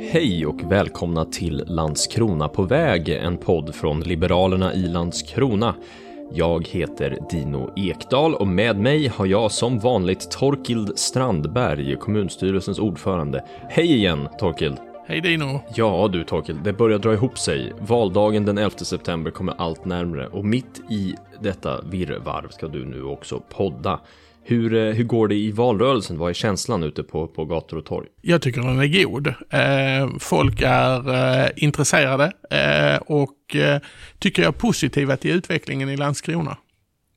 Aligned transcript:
Hej 0.00 0.46
och 0.46 0.72
välkomna 0.72 1.24
till 1.24 1.64
Landskrona 1.66 2.48
på 2.48 2.62
väg, 2.62 3.08
en 3.08 3.36
podd 3.36 3.74
från 3.74 4.00
Liberalerna 4.00 4.74
i 4.74 4.82
Landskrona. 4.82 5.74
Jag 6.32 6.68
heter 6.68 7.18
Dino 7.30 7.72
Ekdal 7.76 8.34
och 8.34 8.46
med 8.46 8.78
mig 8.78 9.06
har 9.08 9.26
jag 9.26 9.52
som 9.52 9.78
vanligt 9.78 10.30
Torkild 10.30 10.98
Strandberg, 10.98 11.96
kommunstyrelsens 11.96 12.78
ordförande. 12.78 13.44
Hej 13.68 13.94
igen 13.94 14.28
Torkild! 14.38 14.76
Hej 15.06 15.20
Dino! 15.20 15.60
Ja 15.74 16.08
du 16.12 16.24
Torkild, 16.24 16.64
det 16.64 16.72
börjar 16.72 16.98
dra 16.98 17.12
ihop 17.12 17.38
sig. 17.38 17.72
Valdagen 17.78 18.44
den 18.44 18.58
11 18.58 18.70
september 18.70 19.30
kommer 19.30 19.54
allt 19.58 19.84
närmre 19.84 20.26
och 20.26 20.44
mitt 20.44 20.80
i 20.90 21.14
detta 21.40 21.80
virrvarv 21.82 22.48
ska 22.48 22.68
du 22.68 22.84
nu 22.84 23.02
också 23.02 23.42
podda. 23.48 24.00
Hur, 24.50 24.74
eh, 24.74 24.94
hur 24.94 25.04
går 25.04 25.28
det 25.28 25.34
i 25.34 25.50
valrörelsen? 25.50 26.18
Vad 26.18 26.30
är 26.30 26.34
känslan 26.34 26.82
ute 26.82 27.02
på, 27.02 27.26
på 27.26 27.44
gator 27.44 27.76
och 27.76 27.84
torg? 27.84 28.06
Jag 28.20 28.42
tycker 28.42 28.60
den 28.60 28.78
är 28.78 29.04
god. 29.04 29.26
Eh, 29.26 30.18
folk 30.18 30.62
är 30.64 31.14
eh, 31.44 31.50
intresserade 31.56 32.32
eh, 32.50 32.96
och 32.96 33.56
eh, 33.56 33.80
tycker 34.18 34.42
jag 34.42 34.58
positiva 34.58 35.16
till 35.16 35.30
utvecklingen 35.30 35.88
i 35.88 35.96
Landskrona. 35.96 36.56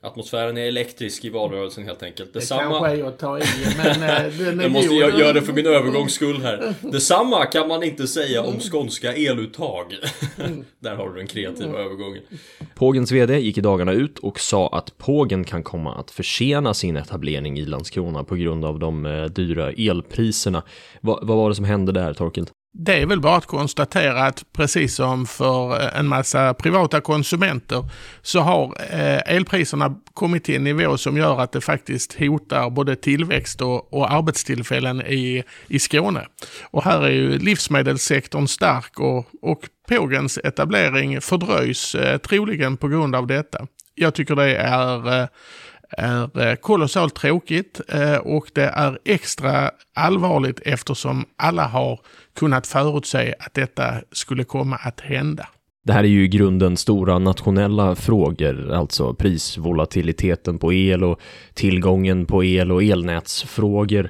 Atmosfären 0.03 0.57
är 0.57 0.61
elektrisk 0.61 1.25
i 1.25 1.29
valrörelsen 1.29 1.83
helt 1.83 2.03
enkelt. 2.03 2.33
Detsamma... 2.33 2.63
Det 2.63 2.69
kanske 2.69 3.01
är 3.01 3.07
att 3.07 3.19
ta 3.19 3.39
i, 3.39 3.43
men 3.77 4.03
eh, 4.03 4.09
är 4.09 4.61
Jag 4.61 4.71
måste 4.71 4.93
jag 4.93 5.19
göra 5.19 5.33
det 5.33 5.41
för 5.41 5.53
min 5.53 5.65
övergångs 5.65 6.13
skull 6.13 6.41
här. 6.41 6.73
Detsamma 6.81 7.45
kan 7.45 7.67
man 7.67 7.83
inte 7.83 8.07
säga 8.07 8.43
om 8.43 8.59
skånska 8.59 9.13
eluttag. 9.13 9.85
Där 10.79 10.95
har 10.95 11.09
du 11.09 11.15
den 11.15 11.27
kreativa 11.27 11.79
övergången. 11.79 12.21
Pågens 12.75 13.11
VD 13.11 13.39
gick 13.39 13.57
i 13.57 13.61
dagarna 13.61 13.91
ut 13.91 14.19
och 14.19 14.39
sa 14.39 14.67
att 14.67 14.97
Pågen 14.97 15.43
kan 15.43 15.63
komma 15.63 15.95
att 15.95 16.11
försena 16.11 16.73
sin 16.73 16.97
etablering 16.97 17.59
i 17.59 17.65
Landskrona 17.65 18.23
på 18.23 18.35
grund 18.35 18.65
av 18.65 18.79
de 18.79 19.05
eh, 19.05 19.25
dyra 19.25 19.71
elpriserna. 19.71 20.63
Va, 21.01 21.19
vad 21.21 21.37
var 21.37 21.49
det 21.49 21.55
som 21.55 21.65
hände 21.65 21.91
där, 21.91 22.13
Torkild? 22.13 22.49
Det 22.73 23.01
är 23.01 23.05
väl 23.05 23.21
bara 23.21 23.35
att 23.35 23.45
konstatera 23.45 24.23
att 24.23 24.53
precis 24.53 24.95
som 24.95 25.25
för 25.25 25.81
eh, 25.81 25.99
en 25.99 26.07
massa 26.07 26.53
privata 26.53 27.01
konsumenter 27.01 27.85
så 28.21 28.39
har 28.39 28.75
eh, 28.91 29.35
elpriserna 29.35 29.95
kommit 30.13 30.43
till 30.43 30.55
en 30.55 30.63
nivå 30.63 30.97
som 30.97 31.17
gör 31.17 31.41
att 31.41 31.51
det 31.51 31.61
faktiskt 31.61 32.19
hotar 32.19 32.69
både 32.69 32.95
tillväxt 32.95 33.61
och, 33.61 33.93
och 33.93 34.11
arbetstillfällen 34.11 35.01
i, 35.01 35.43
i 35.67 35.79
Skåne. 35.79 36.27
Och 36.63 36.83
här 36.83 37.01
är 37.01 37.09
ju 37.09 37.37
livsmedelssektorn 37.37 38.47
stark 38.47 38.99
och, 38.99 39.25
och 39.41 39.69
Pågens 39.87 40.37
etablering 40.43 41.21
fördröjs 41.21 41.95
eh, 41.95 42.17
troligen 42.17 42.77
på 42.77 42.87
grund 42.87 43.15
av 43.15 43.27
detta. 43.27 43.67
Jag 43.95 44.13
tycker 44.13 44.35
det 44.35 44.55
är 44.55 45.21
eh, 45.21 45.27
är 45.97 46.47
eh, 46.47 46.55
kolossalt 46.55 47.15
tråkigt 47.15 47.81
eh, 47.87 48.15
och 48.15 48.51
det 48.53 48.65
är 48.65 48.99
extra 49.05 49.71
allvarligt 49.95 50.59
eftersom 50.65 51.25
alla 51.37 51.67
har 51.67 51.99
kunnat 52.35 52.67
förutse 52.67 53.35
att 53.39 53.53
detta 53.53 53.93
skulle 54.11 54.43
komma 54.43 54.75
att 54.75 54.99
hända. 54.99 55.47
Det 55.83 55.93
här 55.93 56.03
är 56.03 56.07
ju 56.07 56.23
i 56.23 56.27
grunden 56.27 56.77
stora 56.77 57.19
nationella 57.19 57.95
frågor, 57.95 58.71
alltså 58.73 59.13
prisvolatiliteten 59.13 60.57
på 60.59 60.73
el 60.73 61.03
och 61.03 61.19
tillgången 61.53 62.25
på 62.25 62.43
el 62.43 62.71
och 62.71 62.83
elnätsfrågor. 62.83 64.09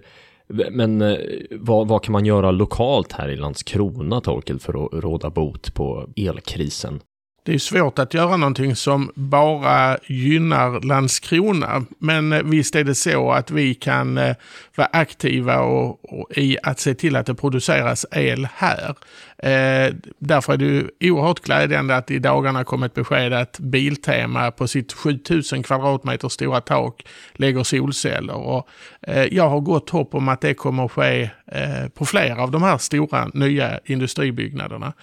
Men 0.71 1.01
eh, 1.01 1.17
vad, 1.51 1.88
vad 1.88 2.03
kan 2.03 2.11
man 2.11 2.25
göra 2.25 2.51
lokalt 2.51 3.11
här 3.11 3.29
i 3.29 3.35
Landskrona, 3.35 4.21
Torkel, 4.21 4.59
för 4.59 4.85
att 4.85 5.03
råda 5.03 5.29
bot 5.29 5.73
på 5.73 6.09
elkrisen? 6.16 6.99
Det 7.44 7.53
är 7.53 7.59
svårt 7.59 8.00
att 8.00 8.14
göra 8.14 8.38
någonting 8.38 8.75
som 8.75 9.11
bara 9.16 9.97
gynnar 10.08 10.81
Landskrona. 10.81 11.86
Men 12.00 12.34
eh, 12.34 12.44
visst 12.44 12.75
är 12.75 12.84
det 12.84 12.95
så 12.95 13.31
att 13.31 13.52
vi 13.52 13.73
kan 13.73 14.17
eh, 14.17 14.36
vara 14.75 14.89
aktiva 14.94 15.59
och, 15.59 16.14
och 16.14 16.38
i 16.38 16.58
att 16.64 16.80
se 16.80 16.94
till 16.94 17.16
att 17.16 17.25
det 17.25 17.36
produceras 17.36 18.06
el 18.12 18.47
här. 18.56 18.95
Eh, 19.42 19.94
därför 20.20 20.53
är 20.53 20.58
det 20.58 20.66
ju 20.66 20.89
oerhört 21.11 21.39
glädjande 21.39 21.95
att 21.95 22.11
i 22.11 22.20
dagarna 22.20 22.64
kom 22.64 22.84
ett 22.84 22.94
besked 22.94 23.34
att 23.34 23.59
Biltema 23.59 24.52
på 24.52 24.68
sitt 24.68 24.94
7000 24.94 25.63
kvadratmeter 25.63 26.29
stora 26.29 26.62
tak 26.62 27.06
lägger 27.34 27.63
solceller. 27.63 28.35
Och, 28.35 28.68
eh, 29.01 29.24
jag 29.24 29.50
har 29.50 29.59
gott 29.59 29.90
hopp 29.90 30.16
om 30.16 30.30
att 30.30 30.41
det 30.41 30.53
kommer 30.53 30.85
att 30.85 30.91
ske 30.91 31.30
eh, 31.47 31.88
på 31.94 32.06
flera 32.06 32.44
av 32.44 32.51
de 32.51 32.63
här 32.63 32.78
stora 32.78 33.28
nya 33.34 33.80
industribyggnaderna. 33.85 34.94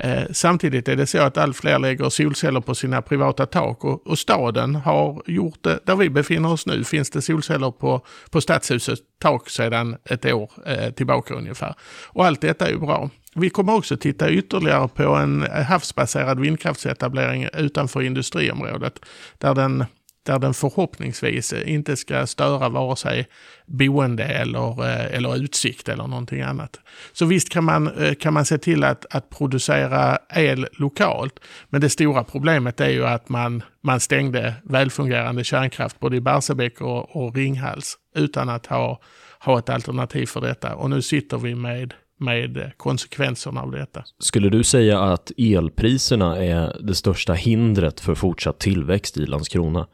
Eh, 0.00 0.22
samtidigt 0.30 0.88
är 0.88 0.96
det 0.96 1.06
så 1.06 1.18
att 1.18 1.36
allt 1.36 1.56
fler 1.56 1.78
lägger 1.78 2.08
solceller 2.08 2.60
på 2.60 2.74
sina 2.74 3.02
privata 3.02 3.46
tak 3.46 3.84
och, 3.84 4.06
och 4.06 4.18
staden 4.18 4.74
har 4.74 5.22
gjort 5.26 5.62
det. 5.62 5.78
Där 5.84 5.96
vi 5.96 6.10
befinner 6.10 6.52
oss 6.52 6.66
nu 6.66 6.84
finns 6.84 7.10
det 7.10 7.22
solceller 7.22 7.70
på, 7.70 8.04
på 8.30 8.40
stadshusets 8.40 9.02
tak 9.18 9.50
sedan 9.50 9.96
ett 10.04 10.26
år 10.26 10.50
eh, 10.66 10.90
tillbaka 10.90 11.34
ungefär. 11.34 11.74
Och 12.06 12.26
allt 12.26 12.40
detta 12.40 12.66
är 12.66 12.70
ju 12.70 12.78
bra. 12.78 13.10
Vi 13.40 13.50
kommer 13.50 13.74
också 13.74 13.96
titta 13.96 14.30
ytterligare 14.30 14.88
på 14.88 15.02
en 15.02 15.42
havsbaserad 15.42 16.40
vindkraftsetablering 16.40 17.48
utanför 17.58 18.02
industriområdet. 18.02 19.00
Där 19.38 19.54
den, 19.54 19.84
där 20.26 20.38
den 20.38 20.54
förhoppningsvis 20.54 21.52
inte 21.52 21.96
ska 21.96 22.26
störa 22.26 22.68
vare 22.68 22.96
sig 22.96 23.26
boende 23.66 24.24
eller, 24.24 24.84
eh, 24.84 25.16
eller 25.16 25.36
utsikt 25.36 25.88
eller 25.88 26.06
någonting 26.06 26.42
annat. 26.42 26.80
Så 27.12 27.26
visst 27.26 27.48
kan 27.48 27.64
man, 27.64 27.88
eh, 27.88 28.14
kan 28.14 28.34
man 28.34 28.44
se 28.44 28.58
till 28.58 28.84
att, 28.84 29.06
att 29.10 29.30
producera 29.30 30.18
el 30.34 30.66
lokalt. 30.72 31.40
Men 31.68 31.80
det 31.80 31.90
stora 31.90 32.24
problemet 32.24 32.80
är 32.80 32.90
ju 32.90 33.06
att 33.06 33.28
man, 33.28 33.62
man 33.82 34.00
stängde 34.00 34.54
välfungerande 34.62 35.44
kärnkraft 35.44 36.00
både 36.00 36.16
i 36.16 36.20
Barsebäck 36.20 36.80
och, 36.80 37.16
och 37.16 37.36
Ringhals 37.36 37.96
utan 38.14 38.48
att 38.48 38.66
ha, 38.66 39.00
ha 39.40 39.58
ett 39.58 39.68
alternativ 39.68 40.26
för 40.26 40.40
detta. 40.40 40.74
Och 40.74 40.90
nu 40.90 41.02
sitter 41.02 41.38
vi 41.38 41.54
med 41.54 41.94
med 42.18 42.72
konsekvenserna 42.76 43.62
av 43.62 43.70
detta. 43.70 44.04
Skulle 44.18 44.48
du 44.48 44.64
säga 44.64 45.00
att 45.00 45.32
elpriserna 45.38 46.36
är 46.36 46.76
det 46.80 46.94
största 46.94 47.32
hindret 47.32 48.00
för 48.00 48.14
fortsatt 48.14 48.58
tillväxt 48.58 49.16
i 49.16 49.26
Landskrona? 49.26 49.86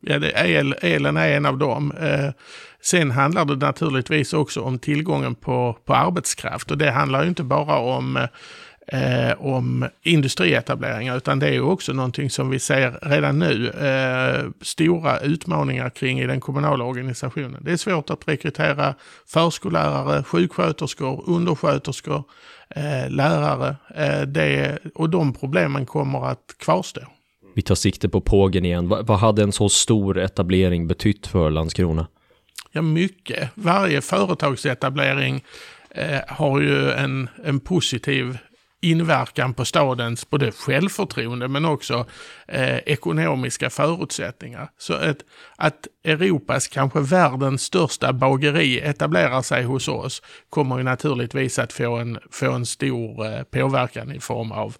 Ja, 0.00 0.18
det, 0.18 0.32
el, 0.36 0.74
elen 0.80 1.16
är 1.16 1.28
en 1.28 1.46
av 1.46 1.58
dem. 1.58 1.92
Eh, 1.92 2.30
sen 2.82 3.10
handlar 3.10 3.44
det 3.44 3.56
naturligtvis 3.56 4.32
också 4.32 4.60
om 4.60 4.78
tillgången 4.78 5.34
på, 5.34 5.78
på 5.84 5.94
arbetskraft 5.94 6.70
och 6.70 6.78
det 6.78 6.90
handlar 6.90 7.22
ju 7.22 7.28
inte 7.28 7.42
bara 7.42 7.78
om 7.78 8.16
eh, 8.16 8.28
eh, 8.92 9.32
om 9.38 9.88
industrietableringar, 10.02 11.16
utan 11.16 11.38
det 11.38 11.46
är 11.46 11.52
ju 11.52 11.62
också 11.62 11.92
någonting 11.92 12.30
som 12.30 12.50
vi 12.50 12.58
ser 12.58 12.98
redan 13.02 13.38
nu 13.38 13.68
eh, 13.68 14.50
stora 14.60 15.20
utmaningar 15.20 15.90
kring 15.90 16.20
i 16.20 16.26
den 16.26 16.40
kommunala 16.40 16.84
organisationen. 16.84 17.62
Det 17.64 17.72
är 17.72 17.76
svårt 17.76 18.10
att 18.10 18.28
rekrytera 18.28 18.94
förskollärare, 19.26 20.22
sjuksköterskor, 20.24 21.24
undersköterskor, 21.26 22.24
eh, 22.70 23.10
lärare. 23.10 23.76
Eh, 23.94 24.22
det, 24.22 24.78
och 24.94 25.10
de 25.10 25.32
problemen 25.32 25.86
kommer 25.86 26.26
att 26.26 26.54
kvarstå. 26.58 27.00
Vi 27.54 27.62
tar 27.62 27.74
sikte 27.74 28.08
på 28.08 28.20
pågen 28.20 28.64
igen. 28.64 28.88
Vad, 28.88 29.06
vad 29.06 29.18
hade 29.18 29.42
en 29.42 29.52
så 29.52 29.68
stor 29.68 30.18
etablering 30.18 30.86
betytt 30.86 31.26
för 31.26 31.50
Landskrona? 31.50 32.06
Ja, 32.72 32.82
mycket. 32.82 33.50
Varje 33.54 34.00
företagsetablering 34.00 35.44
eh, 35.90 36.20
har 36.28 36.60
ju 36.60 36.90
en, 36.90 37.28
en 37.44 37.60
positiv 37.60 38.38
inverkan 38.80 39.54
på 39.54 39.64
stadens 39.64 40.30
både 40.30 40.52
självförtroende 40.52 41.48
men 41.48 41.64
också 41.64 42.06
eh, 42.48 42.76
ekonomiska 42.76 43.70
förutsättningar. 43.70 44.68
Så 44.78 44.94
ett, 44.94 45.18
att 45.56 45.86
Europas, 46.04 46.68
kanske 46.68 47.00
världens 47.00 47.62
största 47.62 48.12
bageri 48.12 48.80
etablerar 48.80 49.42
sig 49.42 49.64
hos 49.64 49.88
oss 49.88 50.22
kommer 50.50 50.78
ju 50.78 50.82
naturligtvis 50.82 51.58
att 51.58 51.72
få 51.72 51.96
en, 51.96 52.18
få 52.30 52.52
en 52.52 52.66
stor 52.66 53.26
eh, 53.26 53.42
påverkan 53.42 54.12
i 54.12 54.20
form 54.20 54.52
av 54.52 54.76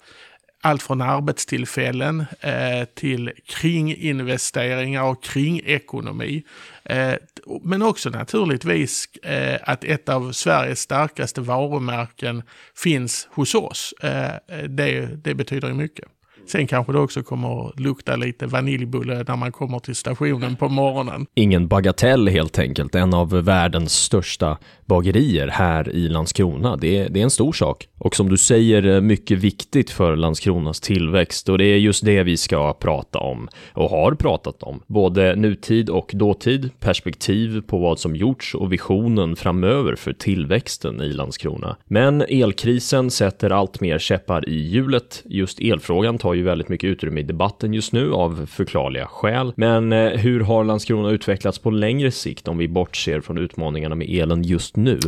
allt 0.61 0.83
från 0.83 1.01
arbetstillfällen 1.01 2.25
eh, 2.41 2.85
till 2.95 3.33
kringinvesteringar 3.47 5.03
och 5.03 5.23
kringekonomi. 5.23 6.45
Eh, 6.85 7.15
men 7.63 7.83
också 7.83 8.11
naturligtvis 8.11 9.09
eh, 9.23 9.59
att 9.63 9.85
ett 9.85 10.09
av 10.09 10.33
Sveriges 10.33 10.81
starkaste 10.81 11.41
varumärken 11.41 12.43
finns 12.77 13.29
hos 13.31 13.55
oss. 13.55 13.95
Eh, 14.03 14.35
det, 14.69 15.07
det 15.25 15.35
betyder 15.35 15.69
ju 15.69 15.75
mycket. 15.75 16.09
Sen 16.49 16.67
kanske 16.67 16.93
det 16.93 16.99
också 16.99 17.23
kommer 17.23 17.69
att 17.69 17.81
lukta 17.81 18.17
lite 18.17 18.47
vaniljbulle 18.47 19.25
när 19.29 19.37
man 19.37 19.53
kommer 19.53 19.79
till 19.79 19.95
stationen 19.95 20.57
på 20.57 20.69
morgonen. 20.69 21.27
Ingen 21.35 21.69
bagatell 21.69 22.29
helt 22.29 22.59
enkelt, 22.59 22.95
en 22.95 23.15
av 23.15 23.31
världens 23.31 23.93
största 23.93 24.59
bagerier 24.87 25.49
här 25.49 25.89
i 25.89 26.09
Landskrona. 26.09 26.77
Det 26.77 26.99
är, 26.99 27.09
det 27.09 27.21
är 27.21 27.25
en 27.25 27.31
stor 27.31 27.53
sak. 27.53 27.89
Och 27.99 28.17
som 28.17 28.29
du 28.29 28.37
säger, 28.37 28.87
eh, 28.87 29.01
mycket 29.01 29.39
viktigt 29.39 29.91
för 29.91 30.17
Landskronas 30.17 30.81
tillväxt. 30.81 31.49
Och 31.49 31.59
det 31.59 31.65
är 31.65 31.77
just 31.77 32.05
det 32.05 32.23
vi 32.23 32.37
ska 32.37 32.73
prata 32.73 33.19
om 33.19 33.49
och 33.73 33.91
har 33.91 34.13
pratat 34.13 34.63
om. 34.63 34.83
Både 34.87 35.37
nutid 35.37 35.91
och 35.91 36.11
dåtid, 36.15 36.71
perspektiv 36.81 37.61
på 37.61 37.79
vad 37.79 37.99
som 37.99 38.17
gjorts 38.17 38.55
och 38.55 38.73
visionen 38.73 39.37
framöver 39.37 39.97
för 39.97 40.13
tillväxten 40.13 41.01
i 41.01 41.09
Landskrona. 41.13 41.77
Men 41.85 42.23
elkrisen 42.23 43.11
sätter 43.11 43.51
allt 43.51 43.81
mer 43.81 43.99
käppar 43.99 44.49
i 44.49 44.69
hjulet. 44.69 45.23
Just 45.25 45.61
elfrågan 45.61 46.19
tar 46.19 46.35
ju 46.39 46.45
väldigt 46.45 46.69
mycket 46.69 46.89
utrymme 46.89 47.21
i 47.21 47.23
debatten 47.23 47.75
just 47.75 47.93
nu 47.93 48.13
av 48.13 48.47
förklarliga 48.47 49.07
skäl. 49.07 49.53
Men 49.57 49.93
eh, 49.93 50.11
hur 50.11 50.41
har 50.41 50.65
Landskrona 50.65 51.11
utvecklats 51.11 51.59
på 51.59 51.71
längre 51.71 52.11
sikt 52.11 52.49
om 52.49 52.59
vi 52.59 52.69
bortser 52.69 53.21
från 53.21 53.39
utmaningarna 53.39 53.95
med 53.95 54.11
elen 54.11 54.43
just 54.43 54.77
nu? 54.77 55.01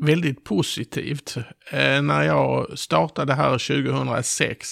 väldigt 0.00 0.44
positivt. 0.44 1.36
Eh, 1.70 2.02
när 2.02 2.22
jag 2.22 2.78
startade 2.78 3.34
här 3.34 3.50
2006 3.50 4.68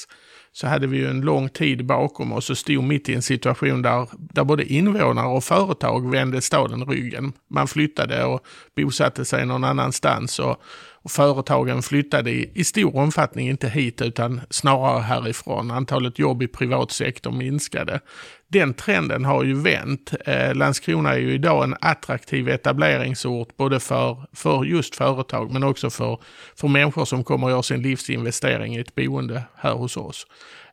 så 0.52 0.66
hade 0.66 0.86
vi 0.86 0.98
ju 0.98 1.06
en 1.06 1.20
lång 1.20 1.48
tid 1.48 1.86
bakom 1.86 2.32
oss 2.32 2.50
och 2.50 2.58
stod 2.58 2.84
mitt 2.84 3.08
i 3.08 3.14
en 3.14 3.22
situation 3.22 3.82
där, 3.82 4.08
där 4.12 4.44
både 4.44 4.64
invånare 4.64 5.26
och 5.26 5.44
företag 5.44 6.10
vände 6.10 6.40
staden 6.40 6.84
ryggen. 6.84 7.32
Man 7.50 7.68
flyttade 7.68 8.24
och 8.24 8.46
bosatte 8.76 9.24
sig 9.24 9.46
någon 9.46 9.64
annanstans 9.64 10.38
och 10.38 10.62
företagen 11.08 11.82
flyttade 11.82 12.30
i, 12.30 12.50
i, 12.54 12.64
stor 12.64 12.96
omfattning 12.96 13.48
inte 13.48 13.68
hit 13.68 14.02
utan 14.02 14.40
snarare 14.50 15.00
härifrån. 15.00 15.70
Antalet 15.70 16.18
jobb 16.18 16.42
i 16.42 16.48
privat 16.48 16.90
sektor 16.90 17.32
minskade 17.32 18.00
den 18.48 18.74
trenden 18.74 19.24
har 19.24 19.44
ju 19.44 19.54
vänt. 19.54 20.14
Eh, 20.26 20.54
Landskrona 20.54 21.14
är 21.14 21.18
ju 21.18 21.32
idag 21.32 21.64
en 21.64 21.76
attraktiv 21.80 22.48
etableringsort 22.48 23.56
både 23.56 23.80
för, 23.80 24.26
för 24.32 24.64
just 24.64 24.96
företag 24.96 25.52
men 25.52 25.62
också 25.62 25.90
för, 25.90 26.18
för 26.56 26.68
människor 26.68 27.04
som 27.04 27.24
kommer 27.24 27.46
att 27.46 27.52
göra 27.52 27.62
sin 27.62 27.82
livsinvestering 27.82 28.76
i 28.76 28.80
ett 28.80 28.94
boende 28.94 29.42
här 29.56 29.72
hos 29.72 29.96
oss. 29.96 30.26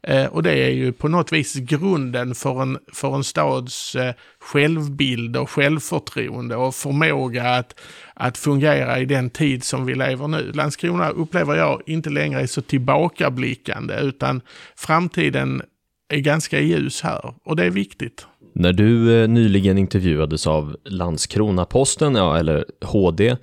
Eh, 0.07 0.25
och 0.25 0.43
det 0.43 0.51
är 0.51 0.69
ju 0.69 0.91
på 0.91 1.07
något 1.07 1.33
vis 1.33 1.55
grunden 1.55 2.35
för 2.35 2.61
en, 2.61 2.77
för 2.93 3.15
en 3.15 3.23
stads 3.23 3.95
eh, 3.95 4.13
självbild 4.39 5.37
och 5.37 5.49
självförtroende 5.49 6.55
och 6.55 6.75
förmåga 6.75 7.49
att, 7.49 7.79
att 8.13 8.37
fungera 8.37 8.99
i 8.99 9.05
den 9.05 9.29
tid 9.29 9.63
som 9.63 9.85
vi 9.85 9.95
lever 9.95 10.27
nu. 10.27 10.51
Landskrona 10.51 11.09
upplever 11.09 11.55
jag 11.55 11.81
inte 11.85 12.09
längre 12.09 12.41
är 12.41 12.47
så 12.47 12.61
tillbakablickande 12.61 13.99
utan 14.01 14.41
framtiden 14.75 15.61
är 16.09 16.19
ganska 16.19 16.59
ljus 16.59 17.01
här 17.01 17.33
och 17.45 17.55
det 17.55 17.65
är 17.65 17.69
viktigt. 17.69 18.27
När 18.55 18.73
du 18.73 19.21
eh, 19.21 19.27
nyligen 19.27 19.77
intervjuades 19.77 20.47
av 20.47 20.77
Landskrona-Posten, 20.85 22.15
ja, 22.15 22.37
eller 22.37 22.65
HD, 22.81 23.37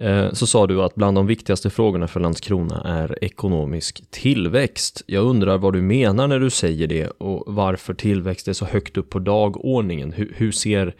Eh, 0.00 0.32
så 0.32 0.46
sa 0.46 0.66
du 0.66 0.82
att 0.82 0.94
bland 0.94 1.16
de 1.16 1.26
viktigaste 1.26 1.70
frågorna 1.70 2.08
för 2.08 2.20
Landskrona 2.20 2.82
är 2.84 3.24
ekonomisk 3.24 4.10
tillväxt. 4.10 5.02
Jag 5.06 5.24
undrar 5.24 5.58
vad 5.58 5.72
du 5.72 5.82
menar 5.82 6.28
när 6.28 6.40
du 6.40 6.50
säger 6.50 6.86
det 6.86 7.06
och 7.06 7.54
varför 7.54 7.94
tillväxt 7.94 8.48
är 8.48 8.52
så 8.52 8.64
högt 8.64 8.96
upp 8.96 9.10
på 9.10 9.18
dagordningen. 9.18 10.12
Hur, 10.12 10.34
hur 10.36 10.52
ser 10.52 10.94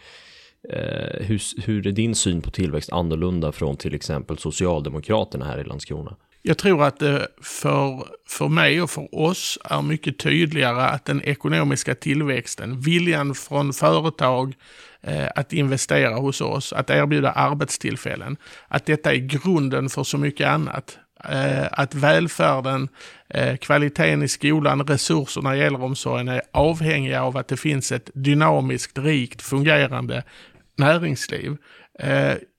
eh, 0.68 1.26
hur, 1.26 1.62
hur 1.62 1.86
är 1.86 1.92
din 1.92 2.14
syn 2.14 2.42
på 2.42 2.50
tillväxt 2.50 2.92
annorlunda 2.92 3.52
från 3.52 3.76
till 3.76 3.94
exempel 3.94 4.38
Socialdemokraterna 4.38 5.44
här 5.44 5.58
i 5.58 5.64
Landskrona? 5.64 6.16
Jag 6.42 6.58
tror 6.58 6.84
att 6.84 6.98
det 6.98 7.28
för, 7.42 8.04
för 8.28 8.48
mig 8.48 8.82
och 8.82 8.90
för 8.90 9.14
oss 9.14 9.58
är 9.64 9.82
mycket 9.82 10.18
tydligare 10.18 10.82
att 10.82 11.04
den 11.04 11.22
ekonomiska 11.22 11.94
tillväxten, 11.94 12.80
viljan 12.80 13.34
från 13.34 13.72
företag 13.72 14.54
Eh, 15.02 15.28
att 15.34 15.52
investera 15.52 16.14
hos 16.14 16.40
oss, 16.40 16.72
att 16.72 16.90
erbjuda 16.90 17.30
arbetstillfällen, 17.30 18.36
att 18.68 18.86
detta 18.86 19.12
är 19.12 19.16
grunden 19.16 19.88
för 19.88 20.04
så 20.04 20.18
mycket 20.18 20.48
annat. 20.48 20.98
Eh, 21.24 21.66
att 21.72 21.94
välfärden, 21.94 22.88
eh, 23.28 23.56
kvaliteten 23.56 24.22
i 24.22 24.28
skolan, 24.28 24.86
resurserna 24.86 25.56
i 25.56 25.60
äldreomsorgen 25.60 26.28
är 26.28 26.42
avhängiga 26.52 27.22
av 27.22 27.36
att 27.36 27.48
det 27.48 27.56
finns 27.56 27.92
ett 27.92 28.10
dynamiskt, 28.14 28.98
rikt, 28.98 29.42
fungerande 29.42 30.22
näringsliv. 30.76 31.56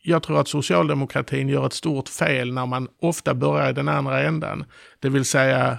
Jag 0.03 0.23
tror 0.23 0.41
att 0.41 0.47
socialdemokratin 0.47 1.49
gör 1.49 1.65
ett 1.65 1.73
stort 1.73 2.09
fel 2.09 2.53
när 2.53 2.65
man 2.65 2.87
ofta 3.01 3.33
börjar 3.33 3.69
i 3.69 3.73
den 3.73 3.87
andra 3.87 4.21
änden. 4.21 4.65
Det 4.99 5.09
vill 5.09 5.25
säga 5.25 5.77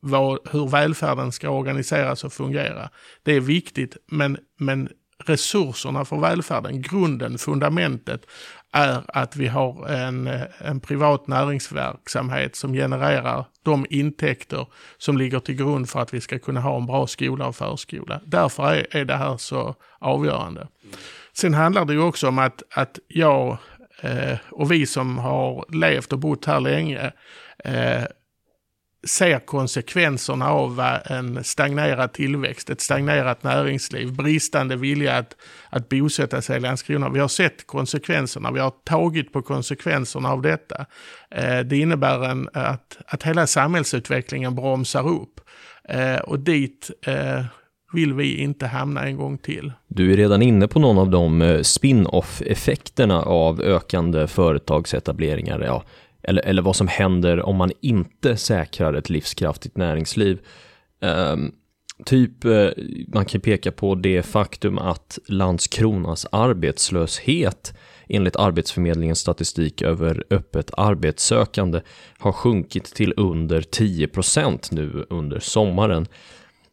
vad, 0.00 0.38
hur 0.50 0.68
välfärden 0.68 1.32
ska 1.32 1.50
organiseras 1.50 2.24
och 2.24 2.32
fungera. 2.32 2.90
Det 3.22 3.32
är 3.32 3.40
viktigt, 3.40 3.96
men, 4.06 4.38
men 4.58 4.88
resurserna 5.26 6.04
för 6.04 6.16
välfärden, 6.16 6.82
grunden, 6.82 7.38
fundamentet, 7.38 8.26
är 8.72 9.02
att 9.08 9.36
vi 9.36 9.46
har 9.46 9.88
en, 9.88 10.30
en 10.58 10.80
privat 10.80 11.26
näringsverksamhet 11.26 12.56
som 12.56 12.72
genererar 12.72 13.44
de 13.62 13.86
intäkter 13.90 14.66
som 14.98 15.18
ligger 15.18 15.40
till 15.40 15.54
grund 15.54 15.88
för 15.88 16.00
att 16.00 16.14
vi 16.14 16.20
ska 16.20 16.38
kunna 16.38 16.60
ha 16.60 16.76
en 16.76 16.86
bra 16.86 17.06
skola 17.06 17.46
och 17.46 17.56
förskola. 17.56 18.20
Därför 18.26 18.72
är, 18.72 18.96
är 18.96 19.04
det 19.04 19.16
här 19.16 19.36
så 19.36 19.74
avgörande. 19.98 20.68
Sen 21.32 21.54
handlar 21.54 21.84
det 21.84 21.92
ju 21.92 22.02
också 22.02 22.28
om 22.28 22.38
att, 22.38 22.62
att 22.74 22.98
jag 23.08 23.58
eh, 24.00 24.38
och 24.50 24.72
vi 24.72 24.86
som 24.86 25.18
har 25.18 25.64
levt 25.74 26.12
och 26.12 26.18
bott 26.18 26.44
här 26.44 26.60
länge 26.60 27.12
eh, 27.64 28.02
ser 29.06 29.38
konsekvenserna 29.38 30.50
av 30.50 30.80
eh, 30.80 31.16
en 31.16 31.44
stagnerad 31.44 32.12
tillväxt, 32.12 32.70
ett 32.70 32.80
stagnerat 32.80 33.42
näringsliv, 33.42 34.12
bristande 34.12 34.76
vilja 34.76 35.16
att, 35.16 35.36
att 35.70 35.88
bosätta 35.88 36.42
sig 36.42 36.56
i 36.56 36.60
Landskrona. 36.60 37.08
Vi 37.08 37.20
har 37.20 37.28
sett 37.28 37.66
konsekvenserna, 37.66 38.50
vi 38.52 38.60
har 38.60 38.72
tagit 38.84 39.32
på 39.32 39.42
konsekvenserna 39.42 40.30
av 40.30 40.42
detta. 40.42 40.86
Eh, 41.30 41.60
det 41.60 41.78
innebär 41.78 42.24
en, 42.24 42.48
att, 42.52 42.98
att 43.06 43.22
hela 43.22 43.46
samhällsutvecklingen 43.46 44.54
bromsar 44.54 45.08
upp. 45.08 45.40
Eh, 45.88 46.16
och 46.16 46.38
dit 46.38 46.90
vill 47.92 48.14
vi 48.14 48.36
inte 48.36 48.66
hamna 48.66 49.04
en 49.04 49.16
gång 49.16 49.38
till. 49.38 49.72
Du 49.88 50.12
är 50.12 50.16
redan 50.16 50.42
inne 50.42 50.68
på 50.68 50.78
någon 50.78 50.98
av 50.98 51.10
de 51.10 51.60
spin-off-effekterna 51.62 53.22
av 53.22 53.60
ökande 53.60 54.26
företagsetableringar, 54.26 55.60
ja, 55.60 55.84
eller, 56.22 56.42
eller 56.42 56.62
vad 56.62 56.76
som 56.76 56.88
händer 56.88 57.42
om 57.42 57.56
man 57.56 57.70
inte 57.80 58.36
säkrar 58.36 58.94
ett 58.94 59.10
livskraftigt 59.10 59.76
näringsliv. 59.76 60.38
Um, 61.00 61.52
typ, 62.04 62.44
eh, 62.44 62.68
man 63.08 63.24
kan 63.24 63.40
peka 63.40 63.72
på 63.72 63.94
det 63.94 64.22
faktum 64.22 64.78
att 64.78 65.18
Landskronas 65.26 66.26
arbetslöshet 66.32 67.74
enligt 68.08 68.36
Arbetsförmedlingens 68.36 69.18
statistik 69.18 69.82
över 69.82 70.24
öppet 70.30 70.70
arbetssökande 70.76 71.80
har 72.18 72.32
sjunkit 72.32 72.84
till 72.84 73.14
under 73.16 73.60
10% 73.60 74.68
nu 74.70 75.06
under 75.10 75.38
sommaren. 75.40 76.06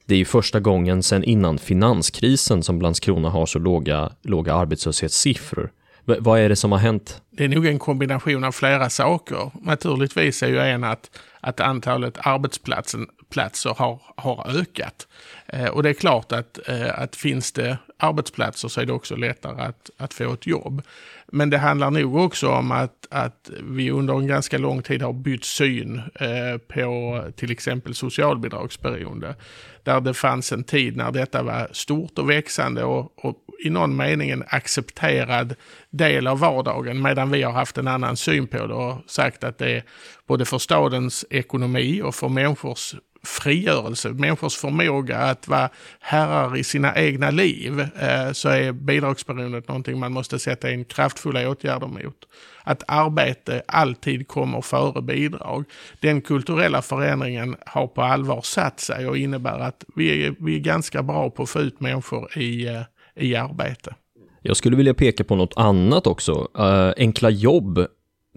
Det 0.06 0.14
är 0.14 0.20
ju 0.20 0.26
första 0.26 0.60
gången 0.60 1.04
sedan 1.04 1.24
innan 1.24 1.58
finanskrisen 1.58 2.64
som 2.64 2.82
Landskrona 2.82 3.30
har 3.30 3.46
så 3.46 3.60
låga, 3.60 4.12
låga 4.22 4.54
arbetslöshetssiffror. 4.54 5.72
V 6.10 6.16
vad 6.20 6.40
är 6.40 6.50
det 6.50 6.56
som 6.56 6.72
har 6.72 6.80
hänt? 6.80 7.22
Det 7.32 7.44
är 7.44 7.48
nog 7.48 7.66
en 7.66 7.80
kombination 7.80 8.44
av 8.44 8.52
flera 8.52 8.90
saker. 8.90 9.52
Naturligtvis 9.62 10.44
är 10.44 10.48
ju 10.48 10.60
en 10.60 10.84
att, 10.84 11.10
att 11.40 11.60
antalet 11.60 12.18
arbetsplatser 12.28 13.74
har, 13.78 14.02
har 14.16 14.60
ökat. 14.60 15.08
Eh, 15.48 15.66
och 15.66 15.84
det 15.84 15.90
är 15.90 15.94
klart 15.94 16.32
att, 16.32 16.70
eh, 16.70 17.00
att 17.00 17.16
finns 17.16 17.52
det 17.52 17.78
arbetsplatser 18.00 18.68
så 18.68 18.82
är 18.82 18.86
det 18.86 18.94
också 18.94 19.16
lättare 19.16 19.62
att, 19.62 19.90
att 19.98 20.14
få 20.14 20.34
ett 20.34 20.48
jobb. 20.48 20.82
Men 21.28 21.50
det 21.50 21.58
handlar 21.58 21.92
nog 21.92 22.16
också 22.16 22.50
om 22.50 22.72
att, 22.72 23.08
att 23.10 23.50
vi 23.64 23.92
under 23.92 24.14
en 24.14 24.28
ganska 24.28 24.58
lång 24.58 24.82
tid 24.82 25.02
har 25.02 25.14
bytt 25.14 25.46
syn 25.46 26.02
eh, 26.16 26.58
på 26.68 27.24
till 27.36 27.52
exempel 27.52 27.96
socialbidragsberoende. 27.96 29.36
Där 29.84 30.02
det 30.02 30.14
fanns 30.14 30.52
en 30.52 30.64
tid 30.64 30.98
när 30.98 31.12
detta 31.12 31.44
var 31.44 31.68
stort 31.72 32.20
och 32.20 32.30
växande 32.30 32.84
och, 32.84 33.26
och 33.26 33.36
i 33.64 33.70
någon 33.70 33.96
mening 33.96 34.30
en 34.30 34.44
accepterad 34.48 35.56
del 35.90 36.28
av 36.28 36.40
vardagen. 36.40 37.02
Medan 37.02 37.32
vi 37.32 37.44
har 37.44 37.52
haft 37.52 37.78
en 37.78 37.88
annan 37.88 38.18
syn 38.18 38.48
på 38.48 38.68
det 38.68 38.74
och 38.74 38.98
sagt 39.08 39.44
att 39.44 39.58
det 39.58 39.72
är 39.72 39.84
både 40.28 40.46
för 40.46 40.58
stadens 40.58 41.26
ekonomi 41.30 42.02
och 42.02 42.16
för 42.16 42.30
människors 42.30 42.96
frigörelse, 43.24 44.10
människors 44.10 44.56
förmåga 44.56 45.18
att 45.18 45.48
vara 45.48 45.70
herrar 46.00 46.58
i 46.58 46.64
sina 46.64 46.96
egna 46.96 47.32
liv, 47.32 47.80
eh, 47.80 48.32
så 48.32 48.50
är 48.50 48.72
bidragsberoendet 48.72 49.68
någonting 49.68 50.00
man 50.00 50.12
måste 50.12 50.40
sätta 50.40 50.72
in 50.72 50.86
kraftfulla 50.86 51.50
åtgärder 51.50 51.88
mot. 51.88 52.16
Att 52.64 52.84
arbete 52.88 53.64
alltid 53.68 54.28
kommer 54.28 54.62
före 54.62 55.02
bidrag. 55.02 55.66
Den 56.00 56.22
kulturella 56.22 56.82
förändringen 56.82 57.56
har 57.66 57.88
på 57.88 58.02
allvar 58.02 58.42
satt 58.42 58.80
sig 58.80 59.08
och 59.08 59.18
innebär 59.18 59.60
att 59.60 59.84
vi 59.96 60.26
är, 60.26 60.36
vi 60.40 60.56
är 60.56 60.60
ganska 60.60 61.04
bra 61.04 61.30
på 61.30 61.44
att 61.44 61.50
få 61.50 61.60
ut 61.60 61.80
människor 61.80 62.38
i, 62.38 62.68
eh, 62.68 62.82
i 63.16 63.36
arbete. 63.36 63.96
Jag 64.42 64.58
skulle 64.58 64.78
vilja 64.78 64.94
peka 64.94 65.24
på 65.24 65.36
något 65.36 65.54
annat 65.56 66.08
också. 66.08 66.48
Eh, 66.58 66.94
enkla 66.98 67.30
jobb 67.30 67.88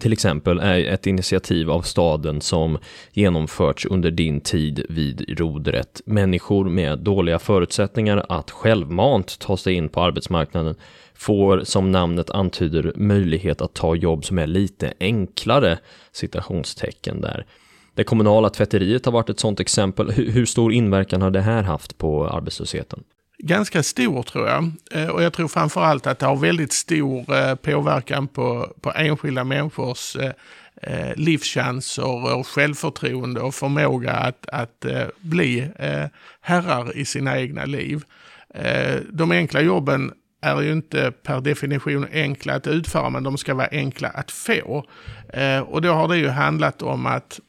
till 0.02 0.12
exempel 0.12 0.58
är 0.58 0.84
ett 0.84 1.06
initiativ 1.06 1.70
av 1.70 1.82
staden 1.82 2.40
som 2.40 2.78
genomförts 3.12 3.86
under 3.86 4.10
din 4.10 4.40
tid 4.40 4.86
vid 4.88 5.38
rodret. 5.40 6.00
Människor 6.04 6.64
med 6.64 6.98
dåliga 6.98 7.38
förutsättningar 7.38 8.26
att 8.28 8.50
självmant 8.50 9.38
ta 9.38 9.56
sig 9.56 9.74
in 9.74 9.88
på 9.88 10.00
arbetsmarknaden 10.00 10.74
får, 11.14 11.64
som 11.64 11.92
namnet 11.92 12.30
antyder, 12.30 12.92
möjlighet 12.96 13.60
att 13.60 13.74
ta 13.74 13.94
jobb 13.94 14.24
som 14.24 14.38
är 14.38 14.46
lite 14.46 14.94
enklare, 15.00 15.78
citationstecken 16.12 17.20
där. 17.20 17.46
Det 17.94 18.04
kommunala 18.04 18.50
tvätteriet 18.50 19.04
har 19.04 19.12
varit 19.12 19.30
ett 19.30 19.40
sådant 19.40 19.60
exempel. 19.60 20.10
Hur, 20.10 20.46
stor 20.46 20.72
inverkan 20.72 21.22
har 21.22 21.30
det 21.30 21.40
här 21.40 21.62
haft 21.62 21.98
på 21.98 22.28
arbetslösheten? 22.28 23.04
Ganska 23.42 23.82
stor 23.82 24.22
tror 24.22 24.48
jag. 24.48 24.72
Eh, 24.90 25.08
och 25.08 25.22
jag 25.22 25.32
tror 25.32 25.48
framförallt 25.48 26.06
att 26.06 26.18
det 26.18 26.26
har 26.26 26.36
väldigt 26.36 26.72
stor 26.72 27.34
eh, 27.34 27.54
påverkan 27.54 28.28
på, 28.28 28.74
på 28.80 28.92
enskilda 28.92 29.44
människors 29.44 30.16
eh, 30.16 31.14
livschanser 31.16 32.34
och 32.36 32.46
självförtroende 32.46 33.40
och 33.40 33.54
förmåga 33.54 34.12
att, 34.12 34.48
att 34.48 34.86
bli 35.20 35.68
herrar 36.40 36.96
i 36.96 37.04
sina 37.04 37.40
egna 37.40 37.64
liv. 37.64 38.04
De 39.10 39.30
enkla 39.30 39.60
jobben 39.60 40.12
är 40.42 40.60
ju 40.60 40.72
inte 40.72 41.12
per 41.22 41.40
definition 41.40 42.06
enkla 42.12 42.54
att 42.54 42.66
utföra, 42.66 43.10
men 43.10 43.22
de 43.22 43.38
ska 43.38 43.54
vara 43.54 43.68
enkla 43.72 44.08
att 44.08 44.30
få. 44.30 44.86
Och 45.66 45.82
då 45.82 45.92
har 45.92 46.08
det 46.08 46.16
ju 46.16 46.28
handlat 46.28 46.82
om 46.82 47.06
att 47.06 47.40